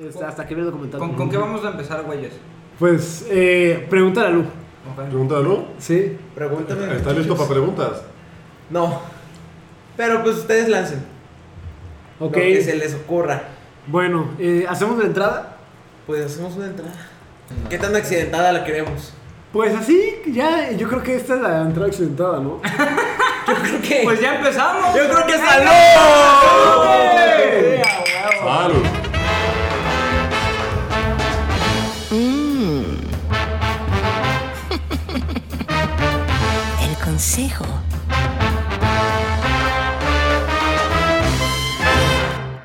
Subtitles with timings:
[0.00, 1.00] Este, hasta que vea el documental.
[1.00, 2.32] ¿Con, con qué vamos a empezar, güeyes?
[2.78, 4.40] Pues, eh, pregúntale a Lu.
[4.42, 5.08] Ok.
[5.08, 5.64] Pregúntalo.
[5.78, 6.16] Sí.
[6.34, 6.96] Pregúntame.
[6.96, 8.02] ¿Está listo para preguntas?
[8.70, 9.00] No.
[9.96, 11.04] Pero pues ustedes lancen.
[12.20, 12.36] Ok.
[12.36, 13.42] Lo que se les ocurra.
[13.86, 15.56] Bueno, eh, ¿hacemos la entrada?
[16.06, 16.94] Pues hacemos una entrada.
[17.68, 19.14] ¿Qué tan accidentada la queremos?
[19.52, 22.60] Pues así, ya, yo creo que esta es la entrada accidentada, ¿no?
[23.48, 24.00] Yo creo que.
[24.04, 24.94] Pues ya empezamos.
[24.94, 25.70] yo creo que salud.
[28.44, 28.97] ¡Salud!
[37.18, 37.64] Consejo.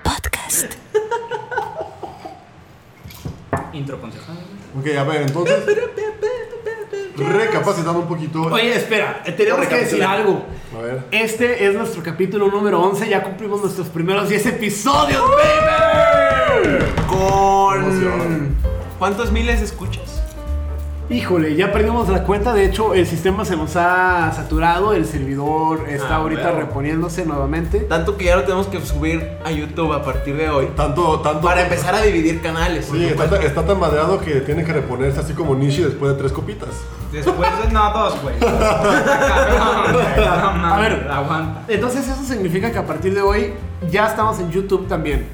[0.03, 0.73] Podcast.
[3.73, 4.37] Intro concejal.
[4.79, 5.55] Ok, a ver, entonces.
[7.17, 8.43] Recapacitando un poquito.
[8.43, 10.45] Oye, espera, eh, tenemos que decir algo.
[10.77, 11.03] A ver.
[11.09, 16.77] Este es nuestro capítulo número 11, ya cumplimos nuestros primeros 10 episodios, baby.
[17.07, 17.85] Con.
[17.85, 18.55] Emoción.
[18.99, 20.12] ¿Cuántos miles escuchas?
[21.09, 25.85] Híjole, ya perdimos la cuenta, de hecho el sistema se nos ha saturado, el servidor
[25.89, 26.59] está Ah, ahorita bueno.
[26.59, 27.79] reponiéndose nuevamente.
[27.81, 30.67] Tanto que ya lo tenemos que subir a YouTube a partir de hoy.
[30.77, 31.41] Tanto, tanto.
[31.41, 32.87] Para empezar a dividir canales.
[32.89, 36.69] Sí, está, tan madeado que tiene que reponerse así como Nishi después de tres copitas.
[37.11, 37.71] Después de.
[37.73, 38.35] No, dos, güey.
[38.41, 41.07] a A ver.
[41.11, 41.63] aguanta.
[41.67, 43.53] Entonces eso significa que a partir de hoy
[43.91, 45.27] ya estamos en YouTube también.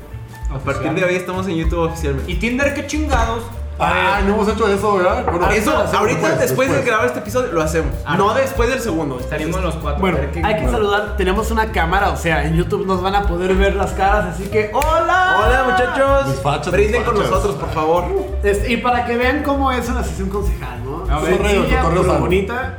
[0.52, 2.32] A partir de hoy estamos en YouTube oficialmente.
[2.32, 3.44] ¿Y Tinder qué chingados?
[3.80, 5.26] Ah, no hemos hecho eso, ¿verdad?
[5.26, 7.94] Bueno, Eso, hacemos ahorita después, de grabar este episodio, lo hacemos.
[8.06, 9.20] Ah, no después del segundo.
[9.20, 10.02] Estaríamos los cuatro.
[10.02, 10.72] Bueno, hay que bueno.
[10.72, 14.36] saludar, tenemos una cámara, o sea, en YouTube nos van a poder ver las caras,
[14.36, 15.44] así que ¡Hola!
[15.46, 16.72] Hola muchachos.
[16.72, 18.06] Brinden con nosotros, por favor.
[18.44, 21.06] Este, y para que vean cómo es una sesión concejal, ¿no?
[21.10, 22.78] A ver, Sencilla, pero bonita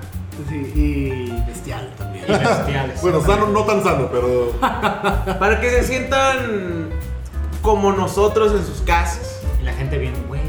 [0.48, 2.26] sí, y bestial también.
[2.26, 3.00] Bestiales.
[3.02, 4.52] Bueno, sano, no tan sano, pero.
[5.38, 6.90] Para que se sientan
[7.62, 9.40] como nosotros en sus casas.
[9.60, 10.39] Y la gente viene, güey,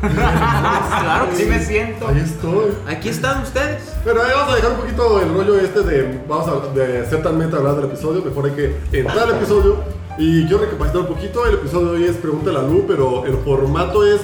[1.00, 1.30] claro.
[1.30, 2.08] Que Sí me siento.
[2.08, 2.74] Ahí estoy.
[2.88, 3.94] Aquí están ustedes.
[4.04, 6.22] Pero ahí vamos a dejar un poquito el rollo este de.
[6.28, 8.22] Vamos a de ser tan meta hablar del episodio.
[8.22, 9.76] Mejor hay que entrar al episodio.
[10.18, 11.46] Y quiero recapacitar un poquito.
[11.46, 14.20] El episodio de hoy es Pregunta a la Lu, pero el formato es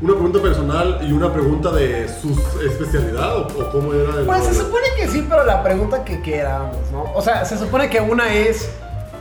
[0.00, 2.30] una pregunta personal y una pregunta de su
[2.64, 4.26] especialidad o, o cómo era el.
[4.26, 7.04] Pues se supone que sí, pero la pregunta que queramos, ¿no?
[7.14, 8.70] O sea, se supone que una es,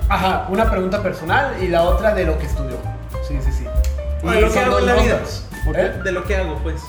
[0.10, 2.78] ajá, una pregunta personal y la otra de lo que estudió.
[3.28, 3.66] Sí, sí, sí.
[4.24, 5.14] De lo que hago en la vida.
[5.16, 5.47] rondas.
[5.76, 6.02] ¿Eh?
[6.04, 6.82] De lo que hago, pues.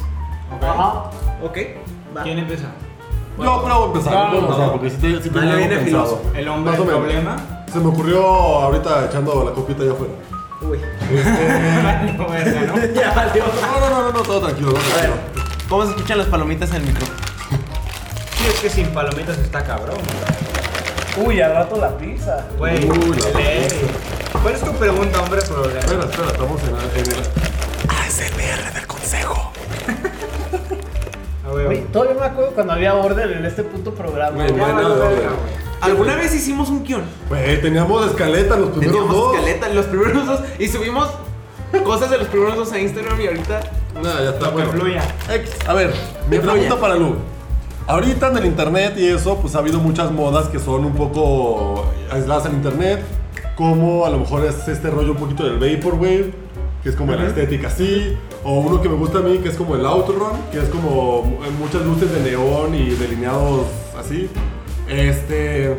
[0.62, 1.11] Ajá.
[1.43, 1.59] Ok.
[2.16, 2.22] Va.
[2.22, 2.65] ¿Quién empieza?
[3.39, 4.28] Yo, pero voy a empezar.
[4.31, 4.72] Voy a empezar, no.
[4.72, 6.05] porque si te, si Dale, tenía algo viene pensado.
[6.16, 6.22] filoso.
[6.34, 7.06] El hombre Más o del menos.
[7.06, 7.37] problema.
[7.72, 10.12] Se me ocurrió ahorita echando la copita allá afuera.
[10.61, 10.78] Uy.
[12.19, 12.77] No, verga, ¿no?
[13.00, 13.44] ya valió.
[13.47, 15.44] No, no, no, no, no, todo tranquilo, todo A ver, tranquilo.
[15.69, 17.06] ¿cómo se escuchan las palomitas en el micro?
[17.06, 19.97] Sí, es que sin palomitas está cabrón,
[21.25, 22.44] Uy, al rato la pizza.
[22.59, 22.84] güey.
[22.88, 23.67] Uy, la lee.
[24.43, 25.78] ¿Cuál es tu pregunta, hombre problema?
[25.81, 27.48] Espera, espera, estamos en, en el.
[31.47, 34.37] A ver, Oye, todavía me acuerdo cuando había orden en este puto programa.
[34.37, 34.99] Güey, nada orden.
[34.99, 35.19] güey.
[35.81, 37.03] ¿Alguna vez hicimos un guion?
[37.29, 39.34] Güey, teníamos escaleta los primeros Teníamos dos.
[39.37, 41.09] escaleta, los primeros dos, y subimos
[41.84, 43.61] cosas de los primeros dos a Instagram y ahorita.
[44.03, 44.71] Nah, ya está, bueno.
[44.73, 45.03] fluya.
[45.33, 45.50] X.
[45.67, 45.93] A ver,
[46.29, 47.15] mi Que pregunta para Lu.
[47.87, 51.87] Ahorita en el internet y eso, pues ha habido muchas modas que son un poco
[52.11, 53.03] aisladas en internet.
[53.56, 56.33] Como a lo mejor es este rollo un poquito del Vaporwave,
[56.88, 58.16] que es como la estética así.
[58.43, 61.22] O uno que me gusta a mí, que es como el Outrun, que es como
[61.59, 63.66] muchas luces de neón y delineados
[63.99, 64.31] así.
[64.88, 65.76] Este.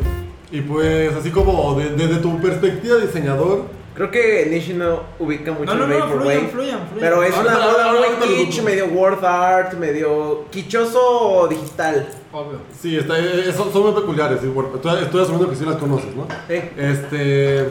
[0.52, 5.52] Y pues, así como de- desde tu perspectiva de diseñador, Creo que Nishi no ubica
[5.52, 6.48] mucho No, no, el no, Vaporwave.
[6.48, 7.00] fluyan, fluyan, fluyan.
[7.00, 12.06] Pero es una moda muy kitsch, medio word art, medio quichoso digital.
[12.32, 12.60] Obvio.
[12.80, 14.38] Sí, está, eh, son, son muy peculiares.
[14.42, 16.26] estoy, estoy asumiendo que sí las conoces, ¿no?
[16.48, 16.54] Sí.
[16.78, 17.68] Este.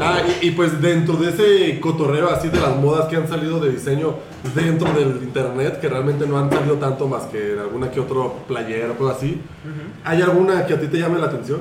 [0.00, 3.60] Ah, y, y pues dentro de ese cotorreo así de las modas que han salido
[3.60, 4.14] de diseño
[4.54, 8.34] dentro del internet, que realmente no han salido tanto más que en alguna que otro
[8.48, 9.40] playera o cosas así,
[10.04, 11.60] ¿hay alguna que a ti te llame la atención?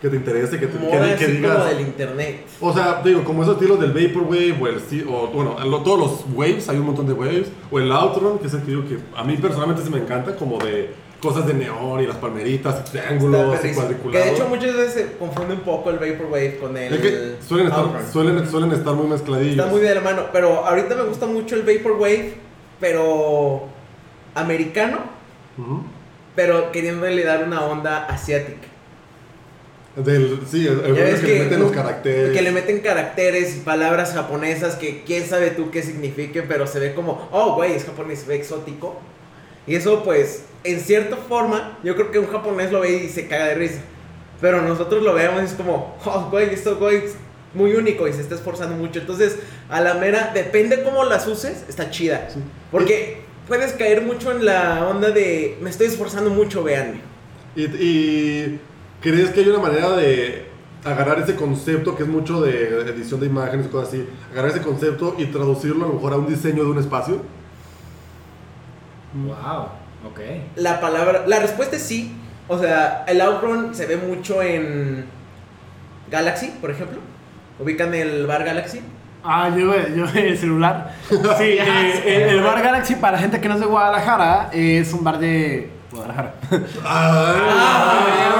[0.00, 1.52] Que te interese, que, te, que, que digas.
[1.56, 2.46] como del internet.
[2.60, 4.76] O sea, digo, como esos estilos del Vaporwave o el.
[5.08, 7.50] O, bueno, lo- todos los waves, hay un montón de waves.
[7.68, 10.36] O el Outrun, que es el que digo que a mí personalmente sí me encanta,
[10.36, 14.12] como de cosas de neón y las palmeritas, triángulos y cuadriculados.
[14.12, 16.94] Que de hecho muchas veces se confunde un poco el Vaporwave con el.
[16.94, 19.58] Es que suelen estar, suelen, suelen estar muy mezcladillos.
[19.58, 20.26] Está muy de la mano.
[20.32, 22.34] Pero ahorita me gusta mucho el Vaporwave,
[22.80, 23.68] pero.
[24.34, 24.98] americano,
[26.34, 28.68] pero queriéndole dar una onda asiática.
[29.96, 32.36] Del, sí, el, que, que, le meten los caracteres.
[32.36, 36.78] que le meten caracteres y palabras japonesas que quién sabe tú qué signifiquen, pero se
[36.78, 39.00] ve como, oh, güey, es japonés, se ve exótico.
[39.66, 43.26] Y eso, pues, en cierta forma, yo creo que un japonés lo ve y se
[43.26, 43.80] caga de risa.
[44.40, 47.02] Pero nosotros lo vemos y es como, oh, güey, esto, güey,
[47.54, 49.00] muy único y se está esforzando mucho.
[49.00, 49.38] Entonces,
[49.68, 52.28] a la mera, depende cómo las uses, está chida.
[52.70, 57.00] Porque puedes caer mucho en la onda de me estoy esforzando mucho, véanme.
[57.56, 58.60] ¿Y, y
[59.00, 60.46] crees que hay una manera de
[60.84, 64.62] agarrar ese concepto que es mucho de edición de imágenes y cosas así, agarrar ese
[64.62, 67.20] concepto y traducirlo a lo mejor a un diseño de un espacio?
[69.14, 69.68] Wow,
[70.06, 70.20] ok.
[70.56, 72.14] La palabra, la respuesta es sí.
[72.48, 75.04] O sea, el Outrun se ve mucho en
[76.10, 77.00] Galaxy, por ejemplo.
[77.58, 78.80] Ubican el bar Galaxy.
[79.22, 80.94] Ah, yo, yo el celular.
[81.08, 85.04] Sí, eh, el, el bar Galaxy para gente que no es de Guadalajara es un
[85.04, 86.34] bar de Guadalajara.
[86.84, 88.38] Ah,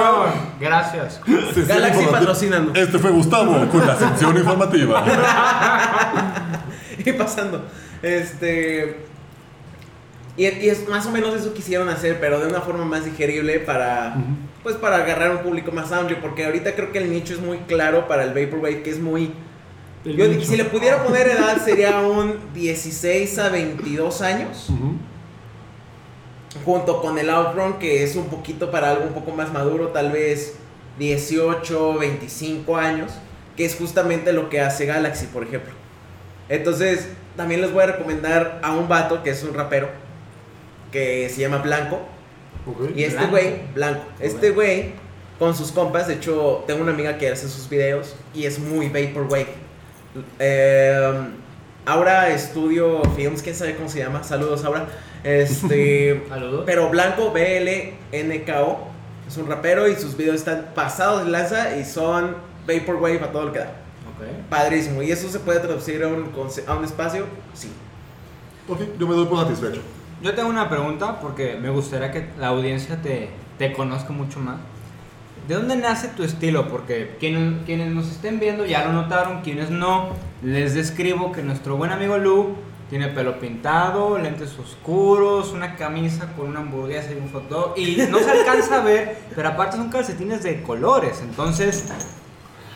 [0.59, 1.21] Gracias.
[1.53, 2.73] Sesión Galaxy patrocínando.
[2.79, 5.03] Este fue Gustavo con la sección informativa.
[6.97, 7.65] y pasando.
[8.01, 9.08] Este.
[10.37, 13.59] Y, y es más o menos eso quisieron hacer, pero de una forma más digerible
[13.59, 14.15] para.
[14.63, 16.19] Pues para agarrar un público más amplio.
[16.21, 19.33] Porque ahorita creo que el nicho es muy claro para el Vaporwave, que es muy.
[20.05, 20.45] El Yo, nicho.
[20.45, 24.69] si le pudiera poner edad, sería un 16 a 22 años.
[26.65, 30.11] Junto con el Outrun, que es un poquito para algo un poco más maduro, tal
[30.11, 30.55] vez
[30.97, 33.11] 18, 25 años,
[33.55, 35.73] que es justamente lo que hace Galaxy, por ejemplo.
[36.49, 39.89] Entonces, también les voy a recomendar a un vato que es un rapero,
[40.91, 41.99] que se llama Blanco.
[42.65, 42.91] Ok.
[42.95, 43.31] Y este Blanco.
[43.31, 44.91] güey, Blanco, este güey,
[45.39, 48.87] con sus compas, de hecho, tengo una amiga que hace sus videos y es muy
[48.89, 49.47] Vaporwave.
[50.39, 51.11] Eh,
[51.85, 54.23] Aura Studio Films, quién sabe cómo se llama.
[54.23, 54.87] Saludos, Aura.
[55.23, 56.23] Este.
[56.29, 56.63] Saludos.
[56.65, 58.79] Pero Blanco, B-L-N-K-O,
[59.27, 62.35] es un rapero y sus videos están pasados de lanza y son
[62.67, 63.71] Vaporwave a todo lo que da.
[64.49, 65.01] Padrísimo.
[65.01, 67.25] ¿Y eso se puede traducir a un, conce- a un espacio?
[67.53, 67.69] Sí.
[68.67, 69.79] Ok, yo me doy por satisfecho.
[70.21, 74.57] Yo tengo una pregunta porque me gustaría que la audiencia te, te conozca mucho más.
[75.47, 76.67] ¿De dónde nace tu estilo?
[76.67, 80.09] Porque quienes, quienes nos estén viendo ya lo notaron, quienes no,
[80.43, 82.55] les describo que nuestro buen amigo Lu
[82.89, 87.73] tiene pelo pintado, lentes oscuros, una camisa con una hamburguesa y un hot dog.
[87.77, 91.85] Y no se alcanza a ver, pero aparte son calcetines de colores, entonces...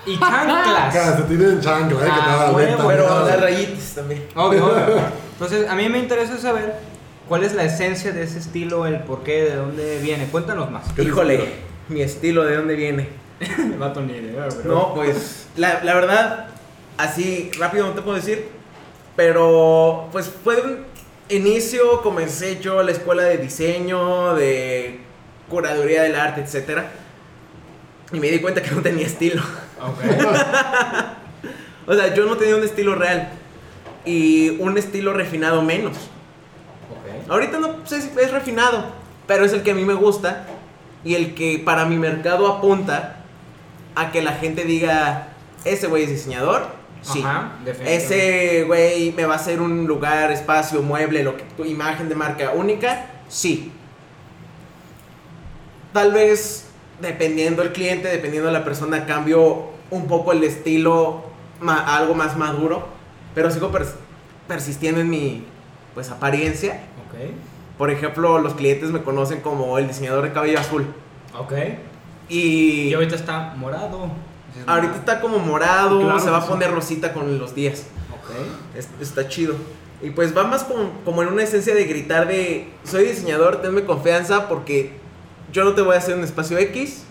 [0.06, 0.94] Y chanclas.
[0.94, 4.28] Calcetín en chancla, eh, que Ah, te Pero las rayitas también.
[4.36, 5.00] Obvio, obvio.
[5.34, 6.93] Entonces, a mí me interesa saber
[7.28, 10.26] cuál es la esencia de ese estilo, el por qué, de dónde viene.
[10.28, 10.92] Cuéntanos más.
[10.94, 11.50] ¿Qué te Híjole,
[11.90, 13.10] mi estilo, ¿de dónde viene?
[13.80, 14.74] Vato ni idea, bro.
[14.74, 16.48] No, pues la, la verdad,
[16.98, 18.48] así rápido no te puedo decir,
[19.16, 20.78] pero pues fue un
[21.30, 25.00] inicio, comencé yo la escuela de diseño, de
[25.50, 26.92] curaduría del arte, etcétera,
[28.12, 29.42] y me di cuenta que no tenía estilo.
[29.82, 30.04] Ok.
[31.86, 33.30] O sea, yo no tenía un estilo real
[34.06, 35.98] y un estilo refinado menos.
[37.30, 38.86] Ahorita no sé si es refinado,
[39.28, 40.46] pero es el que a mí me gusta
[41.04, 43.18] y el que para mi mercado apunta
[43.96, 45.28] a que la gente diga,
[45.66, 46.66] ese güey es diseñador,
[47.02, 47.22] sí.
[47.24, 47.52] Ajá.
[47.86, 52.16] Ese güey me va a hacer un lugar, espacio, mueble, lo que tu imagen de
[52.16, 53.72] marca única, sí.
[55.94, 56.66] Tal vez
[57.02, 61.24] dependiendo el cliente, dependiendo de la persona, cambio un poco el estilo
[61.60, 62.88] ma- a algo más maduro,
[63.36, 63.94] pero sigo pers-
[64.48, 65.46] persistiendo en mi
[65.94, 66.82] pues apariencia.
[67.78, 70.86] Por ejemplo, los clientes me conocen como el diseñador de cabello azul.
[71.38, 71.54] Ok.
[72.30, 74.10] Y Y ahorita está morado.
[74.68, 77.86] Ahorita está como morado, Claro se va a poner rosita con los días.
[78.12, 78.78] Ok.
[78.78, 79.56] Es- está chido.
[80.02, 83.84] Y pues va más como, como en una esencia de gritar de, soy diseñador, tenme
[83.86, 84.98] confianza porque
[85.52, 87.04] yo no te voy a hacer un espacio X,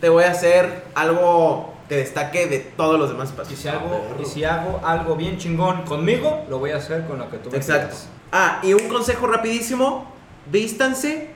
[0.00, 3.58] te voy a hacer algo que destaque de todos los demás Y espacios.
[3.58, 7.28] si, hago, y si hago algo bien chingón conmigo, lo voy a hacer con lo
[7.28, 7.96] que tú me Exacto.
[8.30, 10.06] Ah, y un consejo rapidísimo,
[10.52, 11.30] vístanse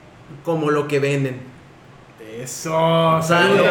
[0.45, 1.41] como lo que venden.
[2.39, 3.65] Eso, ¡Salute!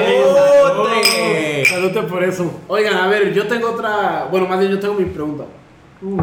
[1.65, 2.53] Salute por eso.
[2.69, 4.29] Oigan, a ver, yo tengo otra.
[4.31, 5.45] Bueno, más bien yo tengo mi pregunta.
[6.03, 6.21] Mm.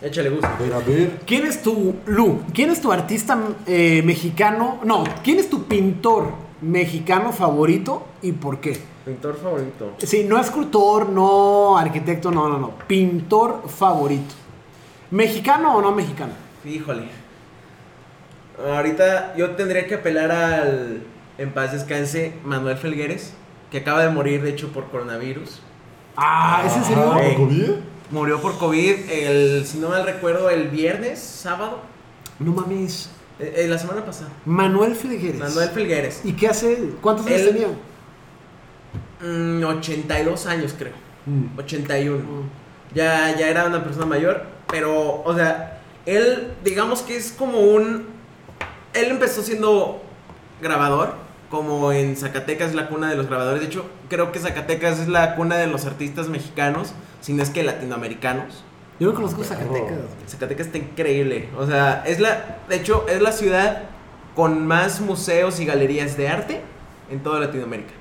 [0.00, 0.46] Échale gusto.
[0.46, 1.20] A ver, a ver.
[1.26, 4.80] ¿Quién es tu, Lu, quién es tu artista eh, mexicano?
[4.82, 6.32] No, ¿quién es tu pintor
[6.62, 8.80] mexicano favorito y por qué?
[9.08, 9.94] Pintor favorito.
[9.98, 12.72] Sí, no escultor, no arquitecto, no, no, no.
[12.86, 14.34] Pintor favorito.
[15.10, 16.32] ¿Mexicano o no mexicano?
[16.62, 17.08] Híjole.
[18.74, 21.02] Ahorita yo tendría que apelar al
[21.38, 23.32] en paz descanse Manuel Felgueres,
[23.70, 25.60] que acaba de morir de hecho por coronavirus.
[26.16, 27.16] Ah, ¿es en serio?
[27.18, 27.36] Ey.
[27.36, 27.70] ¿COVID?
[28.10, 31.80] Murió por COVID el, si no mal recuerdo, el viernes, sábado,
[32.40, 33.08] No mames.
[33.38, 34.30] eh, eh, la semana pasada.
[34.44, 35.38] Manuel Felgueres.
[35.40, 36.20] Manuel Felgueres.
[36.24, 36.90] ¿Y qué hace?
[37.00, 37.68] ¿Cuántos años tenía?
[39.20, 40.92] Mm, 82 años creo.
[41.26, 41.58] Mm.
[41.58, 42.24] 81.
[42.94, 48.06] Ya, ya era una persona mayor, pero, o sea, él, digamos que es como un...
[48.94, 50.02] Él empezó siendo
[50.60, 53.60] grabador como en Zacatecas es la cuna de los grabadores.
[53.60, 57.50] De hecho, creo que Zacatecas es la cuna de los artistas mexicanos, si no es
[57.50, 58.64] que latinoamericanos.
[59.00, 59.98] Yo no conozco Zacatecas.
[60.26, 61.48] Zacatecas está increíble.
[61.56, 62.58] O sea, es la.
[62.68, 63.82] De hecho, es la ciudad
[64.34, 66.60] con más museos y galerías de arte
[67.10, 67.92] en toda Latinoamérica.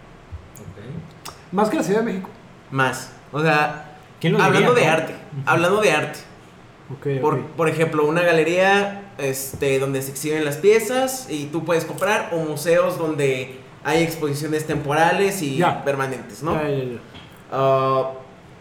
[1.51, 2.29] Más que la Ciudad de México.
[2.71, 3.11] Más.
[3.31, 5.03] O sea, ¿Quién lo hablando diría, de no?
[5.03, 5.15] arte.
[5.45, 6.19] Hablando de arte.
[6.91, 11.85] Ok, Por, por ejemplo, una galería este, donde se exhiben las piezas y tú puedes
[11.85, 15.83] comprar, o museos donde hay exposiciones temporales y Ya.
[15.83, 16.53] permanentes, ¿no?
[16.55, 16.99] Ya, ya, ya.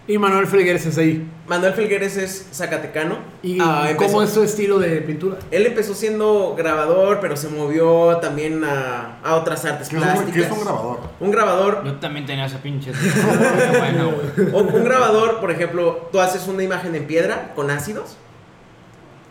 [0.09, 1.29] Y Manuel Felgueres es ahí.
[1.49, 3.17] Manuel Felgueres es zacatecano.
[3.43, 5.39] ¿Y Ah, empezó- cómo es su estilo de pintura?
[5.51, 10.09] Él empezó siendo grabador, pero se movió también a, a otras artes ¿Qué es, un,
[10.09, 10.35] plásticas.
[10.35, 11.01] qué es un grabador?
[11.19, 12.93] Un grabador, Yo también tenía esa pinche.
[13.79, 14.53] bueno, güey.
[14.55, 18.17] o- un grabador, por ejemplo, tú haces una imagen en piedra con ácidos.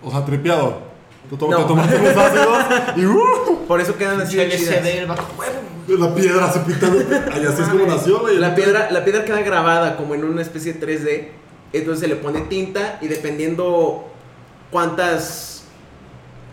[0.03, 0.79] O sea, tripeado.
[1.29, 1.57] Tú to- No.
[1.57, 2.57] te tomaste unos ácidos
[2.97, 3.65] y ¡uh!
[3.67, 4.83] Por eso quedan así de chidas.
[5.87, 5.97] Vato.
[5.97, 6.99] La piedra se pintando.
[7.31, 8.37] Ay, así es como nació, güey.
[8.37, 11.27] La piedra, la piedra queda grabada como en una especie de 3D.
[11.73, 14.07] Entonces se le pone tinta y dependiendo
[14.71, 15.63] cuántas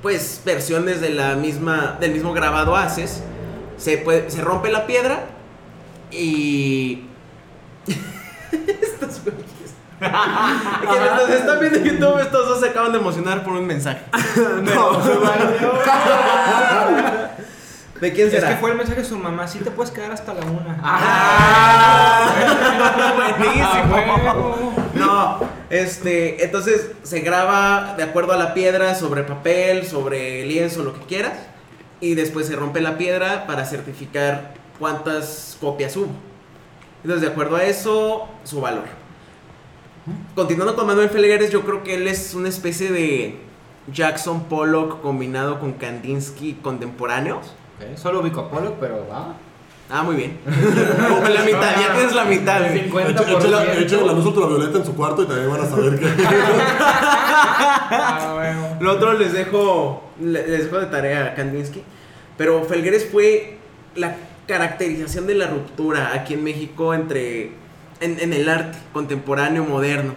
[0.02, 3.22] pues versiones de la misma del mismo grabado haces,
[3.76, 5.26] se puede, se rompe la piedra
[6.10, 7.04] y
[8.52, 9.20] estos.
[10.00, 14.02] Que mientras están viendo YouTube, estos dos se acaban de emocionar por un mensaje.
[18.02, 18.48] ¿De quién Es será?
[18.48, 19.46] que fue el mensaje de su mamá.
[19.46, 20.76] Sí te puedes quedar hasta la una.
[20.82, 22.32] ¡Ah!
[23.38, 23.62] Buenísimo.
[23.64, 24.72] Ah, huevo.
[24.94, 25.38] No,
[25.70, 31.02] este, entonces se graba de acuerdo a la piedra, sobre papel, sobre lienzo, lo que
[31.06, 31.34] quieras,
[32.00, 36.10] y después se rompe la piedra para certificar cuántas copias hubo.
[37.04, 38.86] Entonces, de acuerdo a eso, su valor.
[40.34, 43.38] Continuando con Manuel Felgueres, yo creo que él es una especie de
[43.92, 47.54] Jackson Pollock combinado con Kandinsky contemporáneos.
[47.96, 49.34] Solo ubico a Pollock, pero va.
[49.90, 50.38] Ah, muy bien.
[50.44, 52.60] Como la mitad, ya tienes la mitad.
[52.60, 52.80] güey.
[52.84, 56.06] 50 Eche- eche la- luz ultravioleta en su cuarto y también van a saber que.
[57.94, 58.76] Ah, huevo.
[58.80, 61.82] Lo otro les dejo, le- les dejo de tarea a Kandinsky.
[62.38, 63.58] Pero Felgueres fue
[63.94, 67.52] la caracterización de la ruptura aquí en México entre
[68.00, 70.14] en, en el arte contemporáneo moderno.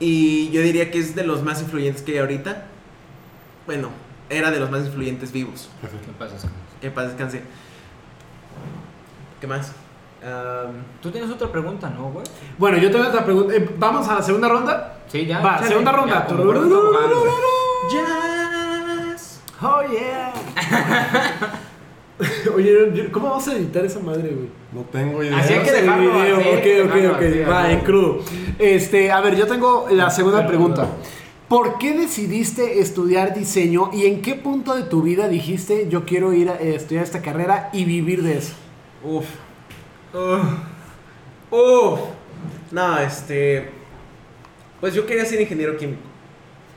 [0.00, 2.64] Y yo diría que es de los más influyentes que hay ahorita.
[3.66, 3.88] Bueno,
[4.30, 5.68] era de los más influyentes vivos.
[5.80, 6.34] ¿Qué pasa?
[6.36, 6.50] Oscar?
[6.80, 7.42] Que paz descanse.
[9.40, 9.72] ¿Qué más?
[10.22, 12.24] Am, Tú tienes otra pregunta, ¿no, güey?
[12.58, 13.54] Bueno, yo tengo otra pregunta.
[13.54, 14.98] Eh, ¿Vamos a la segunda ronda?
[15.08, 15.40] Sí, ya.
[15.40, 16.26] Va, segunda Ya, ronda.
[17.90, 19.40] Jazz.
[19.62, 20.32] Oh, yeah.
[22.54, 24.48] Oye, ¿cómo vamos a editar esa madre, güey?
[24.72, 25.38] No tengo idea.
[25.38, 27.22] Así hay que dejarlo video, así, Ok, ok, ok.
[27.22, 28.20] así, Va, en crudo.
[28.58, 30.86] Este, a ver, yo tengo la segunda pregunta.
[31.48, 36.32] ¿Por qué decidiste estudiar diseño y en qué punto de tu vida dijiste yo quiero
[36.32, 38.54] ir a eh, estudiar esta carrera y vivir de eso?
[39.04, 39.26] Uf.
[40.12, 40.42] Uf.
[41.50, 42.00] Uf.
[42.72, 43.70] No, este.
[44.80, 46.02] Pues yo quería ser ingeniero químico.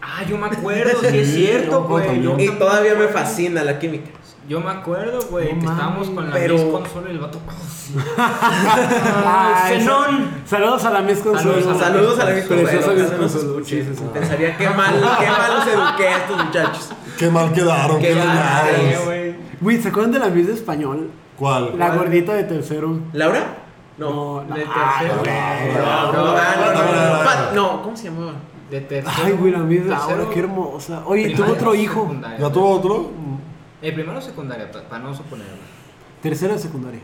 [0.02, 2.44] Ah, yo me acuerdo, sí es cierto, güey.
[2.44, 4.12] Y todavía me fascina la química.
[4.50, 7.40] Yo me acuerdo, güey, No que estábamos con la pero- Miss Consuelo y el vato.
[8.18, 10.30] Ah, Zenón.
[10.46, 11.62] Saludos a la Miss Consuelo.
[11.62, 14.12] Saludos Saludos a la Miss Consuelo.
[14.14, 16.90] Pensaría que mal, qué mal los eduqué a estos muchachos.
[17.18, 18.66] Qué mal quedaron, qué, Qué mal,
[19.06, 19.36] güey.
[19.62, 21.12] Güey, ¿se acuerdan de la Miss de español?
[21.38, 21.78] ¿Cuál?
[21.78, 22.00] La ¿Cuál?
[22.00, 23.00] gordita de tercero.
[23.14, 23.56] ¿Laura?
[23.98, 25.22] No, De ah, tercero.
[25.26, 27.24] no, No, No, no, ah, no, no, no, no.
[27.26, 28.34] Pa- no, ¿cómo se llamaba?
[28.72, 29.16] De tercero.
[29.26, 31.02] Ay, güey, la Miss Laura, tercero, qué hermosa.
[31.06, 32.16] Oye, tuvo otro hijo.
[32.40, 33.12] ¿Ya tuvo otro?
[33.82, 35.48] El primero o secundaria, para no suponer.
[35.48, 35.60] güey.
[36.22, 37.00] Tercero de secundaria.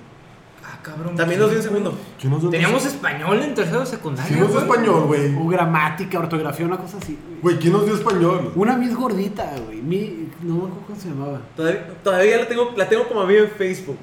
[0.63, 1.15] Ah, cabrón.
[1.15, 1.97] También nos dio un segundo.
[2.19, 4.27] ¿Quién nos dio Teníamos español en tercero de secundaria.
[4.27, 4.71] ¿Quién nos dio güey.
[4.71, 5.35] español, güey?
[5.35, 7.17] O gramática, ortografía, una cosa así.
[7.41, 7.57] güey.
[7.59, 8.51] ¿quién nos dio español?
[8.55, 9.81] Una Miss gordita, güey.
[9.81, 11.41] Mi, no me acuerdo cómo se llamaba.
[11.55, 13.97] Todavía, todavía la tengo, la tengo como amiga en Facebook.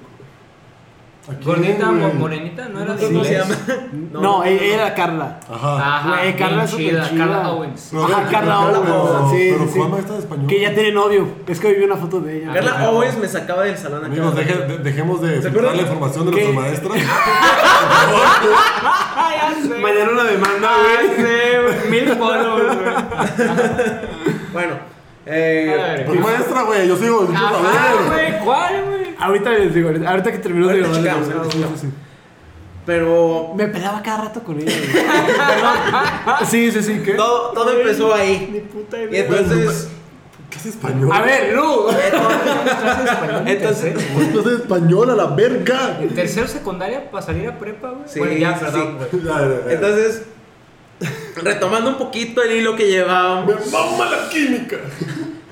[1.22, 2.12] ¿A quién, Gordita, güey?
[2.14, 3.48] morenita, no era de ¿Cómo se inglés?
[3.68, 4.20] llama?
[4.20, 5.38] No, ella era Carla.
[5.48, 5.96] Ajá.
[5.98, 7.18] Ajá, Güey, Carla bien es súper chida, chida.
[7.26, 7.88] Carla Owens.
[7.92, 9.78] Pero, Ajá, Carla pero- Owens, sí, Pero sí, sí.
[9.78, 10.46] ¿cuál maestra de español?
[10.48, 11.28] Que ya tiene novio.
[11.46, 12.52] Es que hoy vi una foto de ella.
[12.52, 14.06] Carla Owens me sacaba del salón acá.
[14.08, 15.76] Amigos, deje- de- dejemos de ¿Se filtrar acuerdan?
[15.76, 16.52] la información de ¿Qué?
[16.52, 16.90] nuestra maestra.
[19.80, 21.90] Mañana una demanda, Ah, güey.
[21.90, 22.94] mil followers, güey.
[24.52, 24.74] Bueno,
[25.26, 27.20] eh, Pues maestra, güey, yo sigo.
[27.22, 28.10] yo quiero Ajá, saber.
[28.32, 28.91] güey, ¿cuál, güey?
[29.22, 31.28] Ahorita les digo, ahorita, que terminó de grabar, checamos,
[31.80, 31.88] sí,
[32.84, 34.72] pero Me pelaba cada rato con ella.
[34.72, 36.46] güey.
[36.50, 37.12] Sí, sí, sí, ¿qué?
[37.12, 38.50] todo, todo empezó ahí.
[38.52, 39.88] Ni puta Y entonces,
[40.50, 41.10] ¿Qué es español?
[41.12, 41.86] A ver, Lu.
[43.46, 45.98] entonces, ¿Por qué es español a la verga?
[46.00, 48.02] En tercero secundaria para salir a prepa, güey.
[48.06, 49.18] Sí, bueno, ya, sí, perdón, sí.
[49.70, 50.22] entonces,
[51.36, 53.46] retomando un poquito el hilo que llevábamos.
[53.46, 54.76] Me mama la química.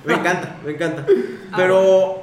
[0.05, 1.07] Me encanta, me encanta.
[1.57, 2.20] Pero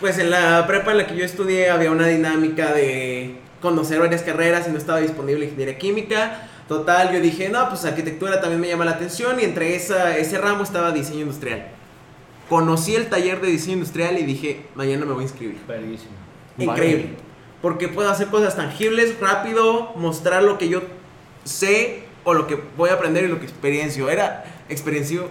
[0.00, 4.22] pues en la prepa en la que yo estudié había una dinámica de conocer varias
[4.22, 6.48] carreras y no estaba disponible ingeniería química.
[6.68, 10.38] Total, yo dije, no, pues arquitectura también me llama la atención y entre esa, ese
[10.38, 11.68] ramo estaba diseño industrial.
[12.48, 15.58] Conocí el taller de diseño industrial y dije, mañana me voy a inscribir.
[15.66, 16.12] Verguísima.
[16.58, 17.10] Increíble.
[17.62, 20.82] Porque puedo hacer cosas tangibles, rápido, mostrar lo que yo
[21.44, 24.10] sé o lo que voy a aprender y lo que experiencio.
[24.10, 25.28] Era experiencio,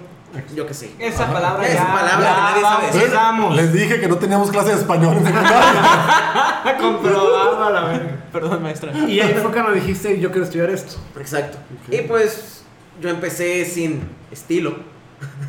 [0.54, 0.92] yo qué sé.
[1.00, 3.12] Esa palabra Esa ya, palabra ya que nadie sabe vamos, decir.
[3.14, 3.56] vamos.
[3.56, 6.78] Les dije que no teníamos clase de español en secundaria.
[6.80, 8.26] Comprobado a la verga.
[8.32, 8.92] Perdón, maestra.
[9.08, 10.98] Y ahí fue cuando dijiste, yo quiero estudiar esto.
[11.20, 11.58] Exacto.
[11.90, 12.64] Y pues
[13.02, 14.78] yo empecé sin estilo.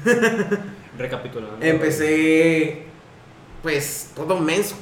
[0.98, 1.58] Recapitulando.
[1.60, 2.86] Empecé
[3.62, 4.76] pues todo menso.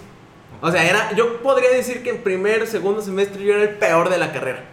[0.61, 4.09] O sea, era yo podría decir que en primer, segundo semestre yo era el peor
[4.11, 4.65] de la carrera.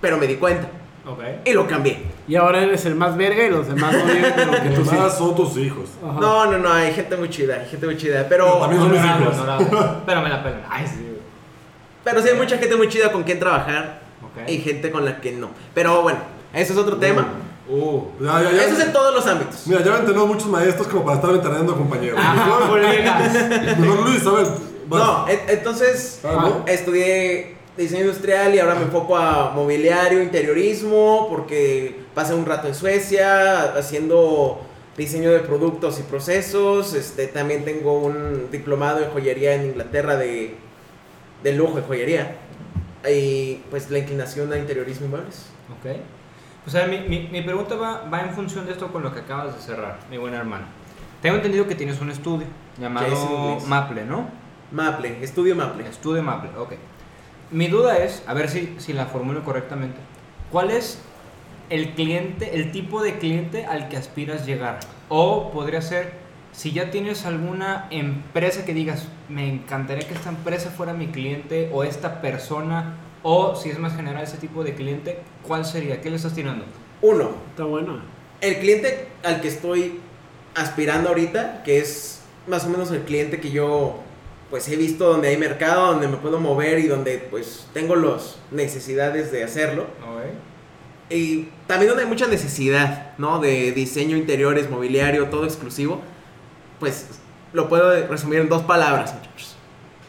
[0.00, 0.68] Pero me di cuenta
[1.06, 1.18] Ok.
[1.44, 2.02] y lo cambié.
[2.28, 5.34] Y ahora eres el más verga y los demás no lo que tú demás son
[5.34, 5.88] tus hijos.
[6.02, 6.20] Ajá.
[6.20, 8.92] No, no, no, hay gente muy chida, hay gente muy chida, pero Pero también son
[8.92, 9.36] mis hijos.
[10.06, 10.62] Pero me la pelan.
[10.70, 11.08] Ay, sí,
[12.04, 14.48] pero sí hay mucha gente muy chida con quien trabajar Ok.
[14.48, 15.50] y gente con la que no.
[15.74, 16.18] Pero bueno,
[16.52, 17.26] eso es otro tema.
[17.68, 18.02] Uh.
[18.20, 18.64] Ya, ya, ya.
[18.64, 19.66] Eso es en todos los ámbitos.
[19.66, 22.18] Mira, ya tenemos muchos maestros como para estar ventaneando compañeros.
[22.20, 23.78] Ah, colegas.
[23.78, 24.48] Mejor Luis, ¿sabes?
[24.90, 26.64] No, en- entonces Ah, ¿no?
[26.66, 32.74] estudié diseño industrial y ahora me enfoco a mobiliario, interiorismo, porque pasé un rato en
[32.74, 34.60] Suecia haciendo
[34.96, 36.94] diseño de productos y procesos.
[36.94, 40.54] Este, también tengo un diplomado en joyería en Inglaterra de,
[41.42, 42.36] de lujo de joyería.
[43.08, 45.46] Y pues la inclinación a interiorismo y muebles.
[45.78, 45.96] Ok.
[46.64, 49.12] Pues a ver, mi, mi, mi pregunta va, va en función de esto con lo
[49.12, 50.66] que acabas de cerrar, mi buen hermano.
[51.20, 52.46] Tengo entendido que tienes un estudio
[52.78, 53.58] llamado.
[53.66, 54.28] Maple, ¿no?
[54.70, 55.88] Maple, estudio Maple.
[55.88, 56.74] Estudio Maple, ok.
[57.52, 59.98] Mi duda es, a ver si, si la formulo correctamente,
[60.50, 60.98] ¿cuál es
[61.68, 64.80] el cliente, el tipo de cliente al que aspiras llegar?
[65.10, 66.14] O podría ser,
[66.52, 71.68] si ya tienes alguna empresa que digas, me encantaría que esta empresa fuera mi cliente
[71.74, 76.00] o esta persona, o si es más general ese tipo de cliente, ¿cuál sería?
[76.00, 76.64] ¿Qué le estás tirando?
[77.02, 78.00] Uno, Está bueno.
[78.40, 80.00] El cliente al que estoy
[80.54, 84.01] aspirando ahorita, que es más o menos el cliente que yo
[84.52, 88.36] pues he visto donde hay mercado, donde me puedo mover y donde pues tengo las
[88.52, 89.86] necesidades de hacerlo.
[91.10, 93.38] Y también donde hay mucha necesidad, ¿no?
[93.40, 96.00] De diseño interiores, mobiliario, todo exclusivo.
[96.78, 97.06] Pues
[97.52, 99.56] lo puedo resumir en dos palabras, muchachos.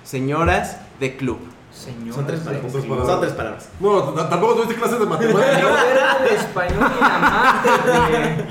[0.04, 1.40] Señoras de club.
[1.74, 2.14] Señor.
[2.14, 2.72] Son tres Son palabras.
[2.72, 3.08] tres palabras.
[3.08, 3.70] Son tres palabras.
[3.80, 5.86] No, t- tampoco tuviste clases de Yo matemáticas.
[5.92, 8.44] era de español y amante.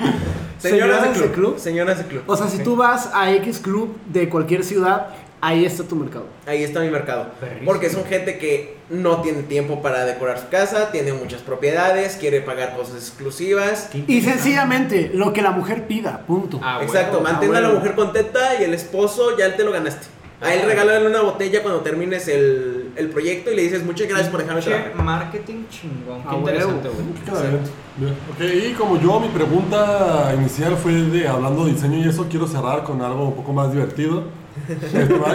[0.59, 1.33] Señoras, ¿Señoras de de club.
[1.33, 1.59] club?
[1.59, 2.23] Señoras de club.
[2.27, 5.09] O sea, si tú vas a X Club de cualquier ciudad,
[5.43, 6.25] ahí está tu mercado.
[6.47, 7.27] Ahí está mi mercado.
[7.39, 7.67] Perrísimo.
[7.67, 12.41] Porque son gente que no tiene tiempo para decorar su casa, tiene muchas propiedades, quiere
[12.41, 13.91] pagar cosas exclusivas.
[14.07, 16.59] Y sencillamente, lo que la mujer pida, punto.
[16.63, 17.25] Ah, Exacto, huevo.
[17.31, 20.07] mantén a la mujer contenta y el esposo ya te lo ganaste.
[20.41, 20.67] A él Ah.
[20.67, 24.61] regálale una botella cuando termines el, el proyecto y le dices muchas gracias por dejarme
[24.61, 24.95] trabajar.
[24.97, 26.21] marketing chingón.
[26.23, 28.13] Qué Ah, interesante, güey.
[28.33, 32.47] Ok, y como yo, mi pregunta inicial fue de hablando de diseño y eso, quiero
[32.49, 34.25] cerrar con algo un poco más divertido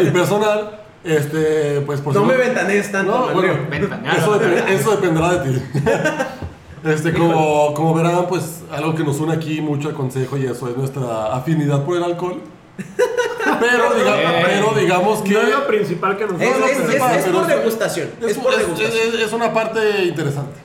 [0.03, 0.81] y personal.
[1.03, 3.51] Este, pues por No si me ventanees tanto, No, Manuel.
[3.51, 4.17] bueno, Ventanear.
[4.17, 5.61] eso, dep- eso dependerá de ti.
[6.83, 10.69] Este, como, como verán, pues algo que nos une aquí mucho al consejo y eso
[10.69, 12.39] es nuestra afinidad por el alcohol.
[12.77, 16.71] Pero, diga- pero digamos que No es lo principal que nos Es, No, no, es-
[16.77, 18.09] es- es pero por es- degustación.
[18.21, 18.91] Es, es, por es- degustación.
[19.15, 20.59] es- es una parte interesante.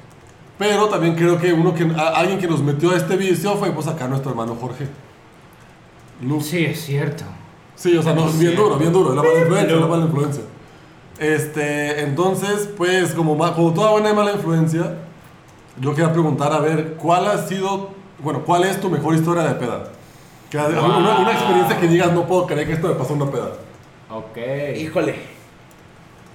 [0.58, 3.70] Pero también creo que uno que a- alguien que nos metió a este vicio fue
[3.72, 4.86] pues acá nuestro hermano Jorge.
[6.22, 6.46] Luz.
[6.46, 7.24] Sí, es cierto.
[7.74, 10.42] Sí, o sea, no, bien duro, bien duro, la mala influencia, la mala influencia.
[11.18, 14.94] Este, entonces, pues, como, ma- como toda buena y mala influencia,
[15.80, 19.54] yo quería preguntar, a ver, ¿cuál ha sido, bueno, cuál es tu mejor historia de
[19.54, 19.84] peda?
[20.50, 23.52] Que, una, una experiencia que digas, no puedo creer que esto me pasó una peda.
[24.10, 24.36] Ok.
[24.76, 25.14] Híjole.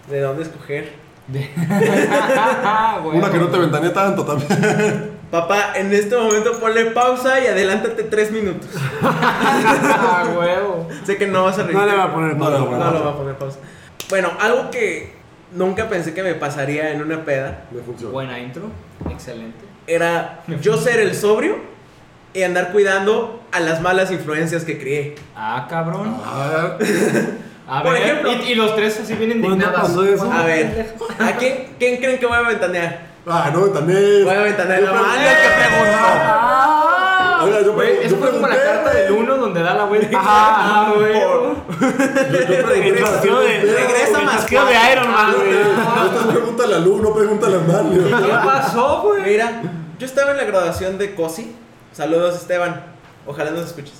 [0.10, 0.94] ¿De dónde escoger?
[3.14, 5.18] Una que no te ventané tanto también.
[5.32, 8.70] Papá, en este momento ponle pausa y adelántate tres minutos.
[9.02, 10.88] Ah, huevo.
[11.06, 11.76] sé que no vas a reír.
[11.76, 12.60] No le va a poner No pausa.
[12.60, 13.00] No lo pausa.
[13.04, 13.60] va a poner pausa.
[14.10, 15.14] Bueno, algo que
[15.54, 17.82] nunca pensé que me pasaría en una peda Me.
[18.10, 18.70] Buena intro.
[19.10, 19.66] Excelente.
[19.86, 21.58] era yo ser el sobrio
[22.34, 25.16] y andar cuidando a las malas influencias que crié.
[25.36, 26.16] Ah, cabrón.
[26.24, 26.78] Ah,
[27.70, 29.82] A Por ver, ejemplo- y, y los tres así ¿Cuándo indignados.
[29.82, 30.32] pasó eso?
[30.32, 33.08] A ver, ¿a quién, quién creen que voy a ventanear?
[33.28, 34.24] ah, no, ventané.
[34.24, 35.98] Voy a ventanear la mano que preguntó.
[36.02, 39.74] Ah, Oiga, yo, Güey, pre- eso yo fue como la carta del uno donde da
[39.76, 40.18] la vuelta.
[40.18, 41.14] Ajá, güey.
[43.04, 44.74] Chasquido de, Regresa el más chasquido de.
[44.94, 46.34] Iron Man, güey.
[46.34, 48.04] Pregúntale a Lu, no pregúntale a Mario.
[48.06, 49.22] ¿Qué pasó, güey?
[49.24, 49.62] Mira,
[50.00, 51.56] yo estaba en la graduación de COSI.
[51.92, 52.82] Saludos, Esteban.
[53.26, 53.94] Ojalá nos escuches.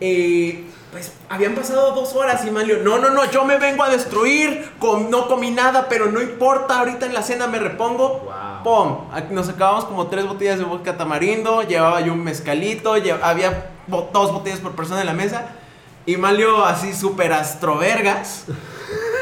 [0.00, 3.88] Y pues habían pasado dos horas y Manlio, no, no, no, yo me vengo a
[3.88, 8.20] destruir, com- no comí nada, pero no importa, ahorita en la cena me repongo.
[8.20, 8.62] Wow.
[8.62, 8.98] ¡Pum!
[9.30, 14.32] Nos acabamos como tres botellas de vodka tamarindo, llevaba yo un mezcalito, había bo- dos
[14.32, 15.46] botellas por persona en la mesa.
[16.06, 18.44] Y Manlio así súper astrovergas,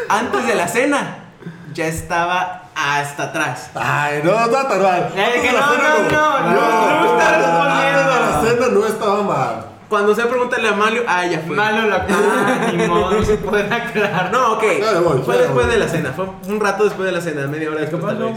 [0.08, 1.24] antes de la cena,
[1.72, 3.70] ya estaba hasta atrás.
[3.74, 5.12] Ay, no, no está tan mal.
[5.16, 8.10] Eh, Antes que de la no, cena, no, no, No, no, no está respondiendo.
[8.10, 9.66] La cena no estaba mal.
[9.92, 11.54] Cuando se pregúntale a Manlio, ah, ya fue.
[11.54, 14.32] Malo la ah, ni modo, no se puede aclarar.
[14.32, 14.62] No, ok.
[15.04, 15.74] Voy, fue después voy.
[15.74, 16.12] de la cena.
[16.12, 18.02] Fue un rato después de la cena, media hora después.
[18.02, 18.32] tal vez.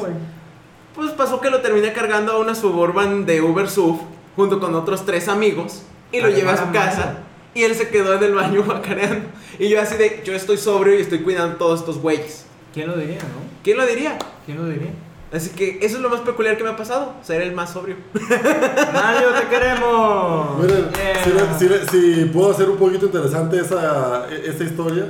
[0.93, 4.01] Pues pasó que lo terminé cargando a una suburban de Uber Sub
[4.35, 7.19] junto con otros tres amigos y lo llevé a su casa.
[7.53, 9.29] Y él se quedó en el baño guacareando.
[9.57, 12.47] Y yo así de, yo estoy sobrio y estoy cuidando todos estos güeyes.
[12.73, 13.63] ¿Quién lo diría, no?
[13.63, 14.17] ¿Quién lo diría?
[14.45, 14.91] ¿Quién lo diría?
[15.33, 17.97] Así que eso es lo más peculiar que me ha pasado, ser el más sobrio.
[18.13, 20.59] Mario, te queremos.
[20.59, 21.57] Miren, Yeah.
[21.89, 25.07] si, puedo hacer un poquito interesante esa, esa historia,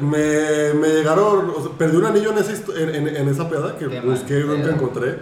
[0.00, 3.76] me, me llegaron, o sea, perdí un anillo en esa, en, en- en esa peda
[3.78, 5.18] que Qué busqué y nunca encontré.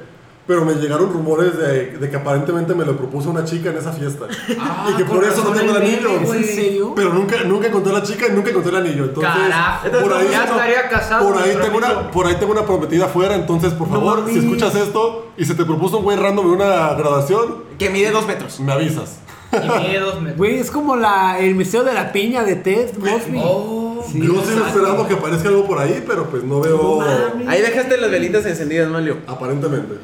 [0.49, 3.93] Pero me llegaron rumores de, de que aparentemente me lo propuso una chica en esa
[3.93, 4.25] fiesta.
[4.59, 6.09] Ah, y que por eso no tengo el anillo.
[6.09, 6.39] meme, ¿Es güey.
[6.41, 6.93] en serio?
[6.97, 9.05] Pero nunca, nunca encontré a la chica y nunca encontré el anillo.
[9.05, 12.65] Entonces, Carajo, por ahí, ya estaría casado Por ahí, tengo una, por ahí tengo una
[12.65, 13.35] prometida afuera.
[13.35, 14.33] Entonces, por No favor, mames.
[14.33, 18.11] si escuchas esto y se te propuso un güey random en una graduación, Que mide
[18.11, 18.59] dos metros.
[18.61, 19.19] me avisas.
[19.53, 19.57] Y
[19.87, 20.39] mide dos metros.
[20.39, 23.39] Güey, es como la, el misterio de la piña de Ted Mosby.
[23.45, 27.03] Oh, Sí, Yo sigo esperando que aparezca algo por ahí, pero pues no veo.
[27.03, 27.51] No.
[27.51, 29.19] Ahí dejaste las velitas encendidas, Manlio.
[29.27, 29.97] aparentemente.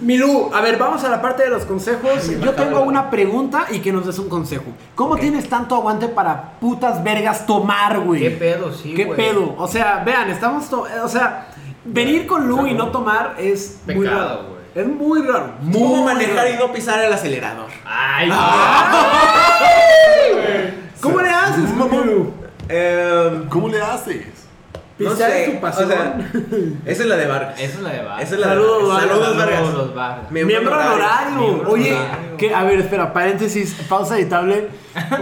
[0.00, 2.28] Milú, a ver, vamos a la parte de los consejos.
[2.40, 4.64] Yo tengo una pregunta y que nos des un consejo.
[4.94, 8.20] ¿Cómo tienes tanto aguante para putas vergas tomar, güey?
[8.22, 9.16] ¿Qué pedo, sí, ¿Qué güey?
[9.16, 9.54] pedo?
[9.58, 10.68] O sea, vean, estamos.
[10.68, 11.48] to- O sea,
[11.84, 14.42] venir con Lu y no tomar es muy Pecado, raro.
[14.48, 14.58] güey.
[14.74, 15.52] Es muy raro.
[15.62, 16.50] Muy ¿Cómo manejar raro.
[16.50, 17.66] y no pisar el acelerador?
[17.84, 18.30] Ay,
[21.00, 22.32] ¿Cómo le haces, Milú?
[22.68, 24.26] Eh, ¿Cómo le haces?
[24.98, 25.84] No Pisar sé, es tu pasión.
[25.84, 26.18] o sea,
[26.86, 27.60] esa es la de Vargas.
[27.60, 28.22] Esa es la de Vargas.
[28.22, 29.08] Esa es la de Saludos, Vargas.
[29.08, 29.66] Saludos, Vargas.
[29.66, 30.30] Saludos, Vargas.
[30.30, 31.68] Miembro honorario.
[31.68, 32.36] Oye, honorario.
[32.36, 34.68] que, a ver, espera, paréntesis, pausa editable.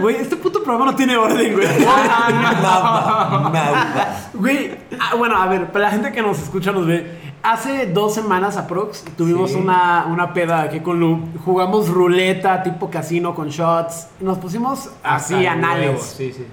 [0.01, 1.67] Güey, este puto programa no tiene orden, güey.
[1.85, 4.29] Nada, nada.
[4.33, 7.27] Güey, ah, bueno, a ver, para la gente que nos escucha, nos ve.
[7.43, 9.57] Hace dos semanas aprox tuvimos Sí.
[9.57, 11.29] una, una peda aquí con Lu.
[11.45, 14.07] Jugamos ruleta tipo casino con shots.
[14.19, 16.01] Nos pusimos así anales.
[16.17, 16.45] Sí, sí, sí.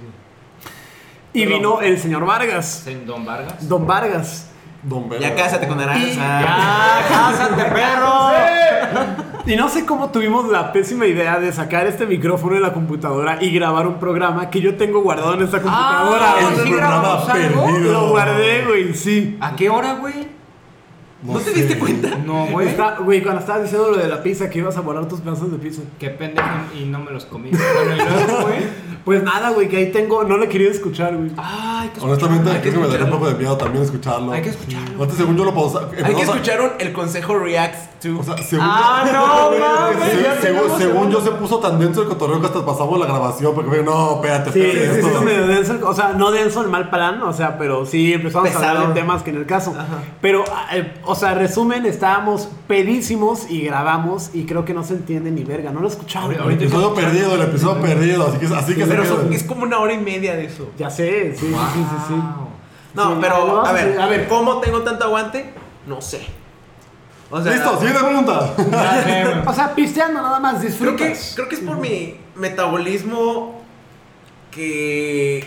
[1.35, 3.69] Y vino el señor Vargas, ¿En Don Vargas?
[3.69, 4.51] Don Vargas.
[4.83, 5.29] Don Verga.
[5.29, 6.41] Ya cásate con Aranza.
[6.41, 8.31] ¡Ya, cásate, perro!
[9.47, 13.39] Y no sé cómo tuvimos la pésima idea de sacar este micrófono en la computadora
[13.43, 16.35] y grabar un programa que yo tengo guardado en esta computadora.
[16.35, 16.67] Ah, El güey.
[16.67, 17.93] ¿sí programa perdido.
[17.93, 19.37] Lo guardé, güey, sí.
[19.41, 20.29] ¿A qué hora, güey?
[21.23, 22.17] ¿No te diste cuenta?
[22.19, 22.69] No, Güey, güey.
[22.69, 25.51] está- güey, cuando estabas diciendo lo de la pizza, que ibas a volar tus pedazos
[25.51, 25.81] de pizza.
[25.99, 26.47] Qué pendejo
[26.79, 27.49] y no me los comí.
[27.51, 28.59] Bueno, y luego, güey.
[29.05, 31.31] Pues nada, güey, que ahí tengo, no le quería escuchar, güey.
[31.37, 33.19] Ay, qué Honestamente, Hay que creo que me daría un escucharlo.
[33.19, 34.33] poco de miedo también escucharlo.
[34.33, 35.03] Hay que escucharlo.
[35.03, 35.89] Antes, según yo lo pausa.
[36.03, 39.59] Hay que escuchar un- el consejo React O sea, según Ah, yo, no,
[39.95, 42.65] mames, Sí, ya según, según el- yo se puso tan denso el cotorreo que hasta
[42.65, 44.93] pasamos la grabación porque no, espérate, Sí, sí, espérate.
[44.93, 45.09] sí, esto".
[45.09, 48.51] está medio denso, o sea, no denso en mal plan, o sea, pero sí empezamos
[48.51, 48.89] a hablar Pesado.
[48.89, 49.75] de temas que en el caso.
[50.21, 55.31] Pero, eh, o sea, resumen, estábamos pedísimos y grabamos y creo que no se entiende
[55.31, 55.89] ni verga, no lo.
[55.89, 59.33] Ahorita- El episodio perdido, el episodio perdido, así que, así que se Pero son- queden.
[59.33, 60.69] es como una hora y media de eso.
[60.79, 62.15] Ya sé, sí, sí, sí, sí, sí.
[62.15, 62.49] Wow.
[62.95, 65.53] No, Sí, pero a ver, a ver, ¿cómo tengo tanto aguante?
[65.87, 66.25] No sé.
[67.37, 68.55] O sea, Listo, siguiente pregunta.
[69.45, 71.31] O sea, pisteando nada más, Creo disfrutas.
[71.31, 73.61] que, creo que es por mi metabolismo
[74.53, 75.45] que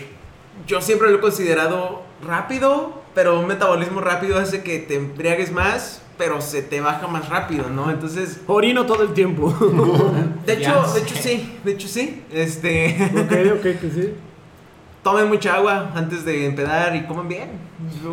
[0.66, 6.02] yo siempre lo he considerado rápido, pero un metabolismo rápido hace que te embriagues más,
[6.18, 7.90] pero se te baja más rápido, ¿no?
[7.90, 9.48] Entonces, Orino todo el tiempo.
[10.44, 12.22] de hecho, de hecho sí, de hecho sí.
[12.30, 14.12] Este, ok, ok, que sí.
[15.10, 17.50] Tomen mucha agua antes de empedar y coman bien.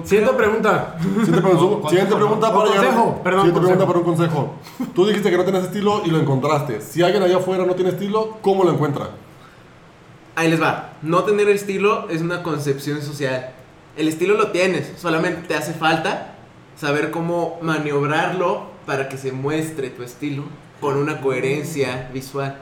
[0.04, 0.96] Siguiente pregunta.
[1.02, 4.56] Siguiente pregunta, Consejo, siguiente pregunta para llegar- consejo, perdón, Siguiente pregunta para un consejo.
[4.94, 6.82] Tú dijiste que no tienes estilo y lo encontraste.
[6.82, 9.10] Si alguien allá afuera no tiene estilo, ¿cómo lo encuentra?
[10.36, 10.94] Ahí les va.
[11.02, 13.52] No tener estilo es una concepción social.
[13.98, 16.36] El estilo lo tienes, solamente te hace falta
[16.76, 20.44] saber cómo maniobrarlo para que se muestre tu estilo
[20.82, 22.58] con una coherencia visual.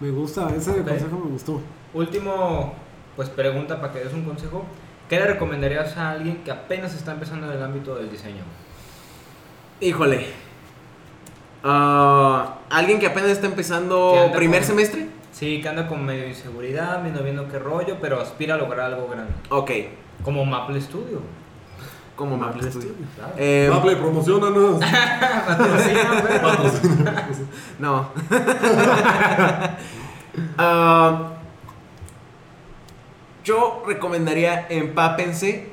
[0.00, 1.60] Me gusta, ese consejo me gustó.
[1.94, 2.74] Último,
[3.16, 4.64] pues pregunta para que des un consejo.
[5.08, 8.44] ¿Qué le recomendarías a alguien que apenas está empezando en el ámbito del diseño?
[9.80, 10.26] Híjole.
[11.64, 15.08] Ah, Alguien que apenas está empezando primer con- semestre.
[15.32, 19.08] Sí, que anda con medio inseguridad, viendo viendo qué rollo, pero aspira a lograr algo
[19.08, 19.32] grande.
[19.50, 19.70] Ok.
[20.24, 21.20] Como Maple Studio.
[22.16, 22.90] Como Maple Studio.
[23.16, 23.32] Claro.
[23.38, 24.80] Eh, Maple, promocionanos.
[25.46, 27.28] Patrocina,
[27.78, 28.08] no.
[30.58, 31.31] Ah,
[33.44, 35.68] yo recomendaría empápense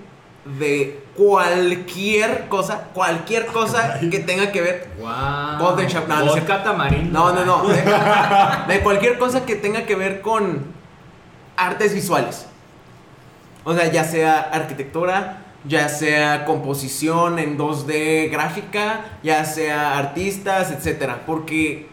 [0.58, 4.92] de cualquier cosa, cualquier cosa que tenga que ver.
[5.00, 5.60] Wow.
[5.60, 6.08] Golden Shower.
[6.08, 6.36] No, no.
[7.12, 7.68] No, no, no.
[7.68, 10.66] De, de cualquier cosa que tenga que ver con
[11.58, 12.46] artes visuales.
[13.64, 21.24] O sea, ya sea arquitectura, ya sea composición en 2D gráfica, ya sea artistas, etcétera,
[21.26, 21.90] porque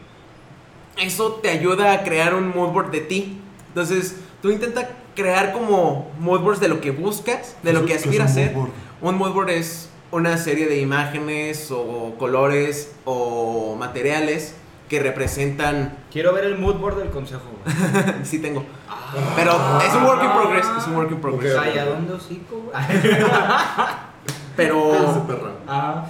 [0.96, 3.40] eso te ayuda a crear un moodboard de ti.
[3.68, 8.28] Entonces, tú intenta crear como moodboards de lo que buscas, de lo ¿Qué que aspiras
[8.28, 8.52] a un ser.
[8.52, 8.72] moodboard?
[9.02, 14.54] Un moodboard es una serie de imágenes o colores o materiales
[14.88, 17.42] que representan Quiero ver el mood board del consejo.
[18.22, 18.64] Sí tengo.
[19.34, 19.52] Pero
[19.86, 20.66] es un work in progress.
[20.78, 21.54] Es un work in progress.
[21.54, 21.60] Ok.
[21.62, 22.76] Ay, ¿a dónde hocico, güey?
[24.56, 24.92] Pero.
[25.68, 26.06] Ah.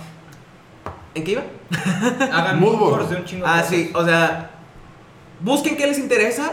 [1.15, 1.43] ¿En qué iba?
[2.33, 2.91] Hagan Mood mood board.
[2.93, 3.91] boards de un chingo de Ah, sí.
[3.95, 4.51] O sea,
[5.41, 6.53] busquen qué les interesa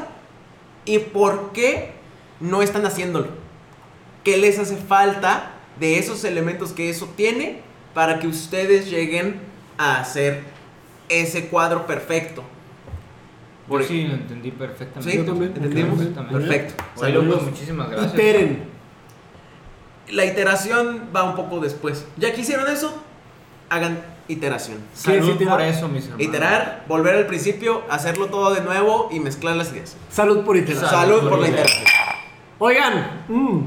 [0.86, 1.93] y por qué
[2.44, 3.28] no están haciéndolo.
[4.24, 7.62] ¿Qué les hace falta de esos elementos que eso tiene
[7.94, 9.40] para que ustedes lleguen
[9.78, 10.44] a hacer
[11.10, 12.44] ese cuadro perfecto?
[13.70, 15.12] Yo sí lo entendí perfectamente.
[15.12, 15.18] ¿Sí?
[15.18, 15.54] Yo también.
[15.56, 15.98] ¿Entendimos?
[15.98, 16.38] Perfectamente.
[16.38, 16.84] Perfecto.
[16.84, 17.44] Oye, pues, Saludos.
[17.44, 18.14] muchísimas gracias.
[18.14, 18.64] Iteren.
[20.10, 22.06] La iteración va un poco después.
[22.18, 22.94] Ya que hicieron eso,
[23.70, 24.80] hagan iteración.
[24.80, 25.54] ¿Qué es Salud iterar?
[25.54, 26.28] por eso, mis hermanos.
[26.28, 29.96] Iterar, volver al principio, hacerlo todo de nuevo y mezclar las ideas.
[30.10, 30.90] Salud por iterar.
[30.90, 32.03] Salud, por por la iteración.
[32.60, 33.60] Oigan, mm,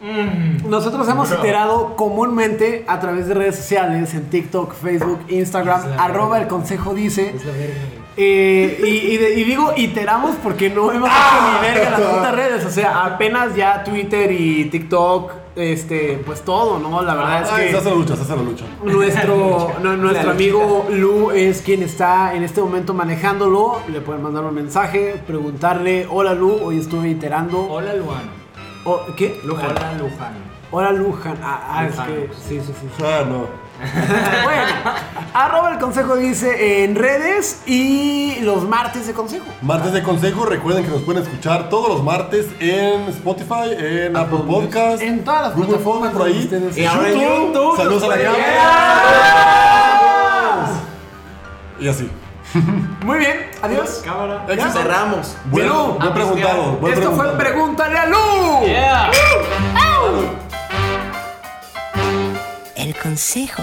[0.00, 0.70] Mm.
[0.70, 6.42] nosotros hemos iterado comúnmente a través de redes sociales, en TikTok, Facebook, Instagram, arroba verga.
[6.44, 7.32] el consejo dice.
[7.34, 7.74] Es la verga.
[8.16, 12.34] Eh, y, y de- y digo iteramos porque no hemos hecho ni verga las putas
[12.34, 12.64] redes.
[12.64, 17.02] O sea, apenas ya Twitter y TikTok, este, pues todo, ¿no?
[17.02, 17.70] La verdad es Ay, que.
[17.72, 18.64] se hace la lucha, se hace la lucha.
[18.84, 23.78] Nuestro, no- nuestro amigo Lu es quien está en este momento manejándolo.
[23.88, 27.60] Le pueden mandar un mensaje, preguntarle, hola Lu, hoy estuve iterando.
[27.68, 28.30] Hola, Luano.
[28.84, 29.40] O- ¿Qué?
[29.44, 30.48] Hola, Lujano.
[30.70, 31.38] Hola Lujan.
[31.42, 32.06] Ah, ah, es Luján.
[32.08, 32.88] que sí, sí, sí.
[32.96, 33.02] sí.
[33.04, 33.67] Ah, no.
[34.44, 34.72] bueno,
[35.34, 39.44] arroba el consejo dice en redes y los martes de consejo.
[39.62, 44.40] Martes de consejo, recuerden que nos pueden escuchar todos los martes en Spotify, en Apple
[44.48, 46.72] Podcast, En todas las Google plataformas por ahí.
[46.74, 48.48] Y ahora en YouTube Saludos a la cámara.
[51.78, 52.10] Y así.
[53.04, 54.02] Muy bien, adiós.
[54.04, 54.44] Cámara.
[54.48, 54.72] Éxito.
[54.72, 55.36] Cerramos.
[55.44, 56.72] Bueno, buen preguntado.
[56.72, 57.28] buen Esto fue.
[57.36, 58.64] Pregúntale a Lu.
[58.64, 59.10] Yeah.
[60.08, 60.47] El
[63.02, 63.62] consejo.